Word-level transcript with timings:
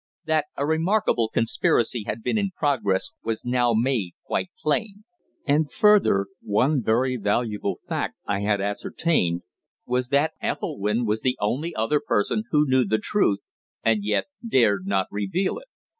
That 0.25 0.45
a 0.57 0.65
remarkable 0.65 1.29
conspiracy 1.29 2.05
had 2.07 2.23
been 2.23 2.35
in 2.35 2.49
progress 2.55 3.11
was 3.23 3.45
now 3.45 3.75
made 3.75 4.13
quite 4.25 4.49
plain; 4.59 5.03
and, 5.45 5.71
further, 5.71 6.25
one 6.41 6.81
very 6.81 7.17
valuable 7.17 7.81
fact 7.87 8.15
I 8.25 8.39
had 8.39 8.59
ascertained 8.61 9.43
was 9.85 10.09
that 10.09 10.33
Ethelwynn 10.41 11.05
was 11.05 11.21
the 11.21 11.37
only 11.39 11.75
other 11.75 12.01
person 12.03 12.45
who 12.49 12.65
knew 12.67 12.83
the 12.83 12.97
truth, 12.97 13.41
and 13.83 14.03
yet 14.03 14.25
dared 14.43 14.87
not 14.87 15.05
reveal 15.11 15.59
it. 15.59 15.67